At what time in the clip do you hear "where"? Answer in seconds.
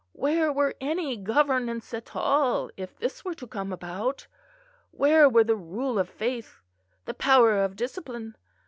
0.13-0.51, 4.89-5.29